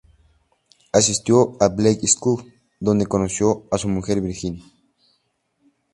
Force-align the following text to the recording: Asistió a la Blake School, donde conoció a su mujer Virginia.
Asistió 0.93 1.57
a 1.59 1.65
la 1.65 1.69
Blake 1.75 2.07
School, 2.07 2.51
donde 2.79 3.05
conoció 3.05 3.67
a 3.69 3.77
su 3.77 3.87
mujer 3.87 4.19
Virginia. 4.19 4.63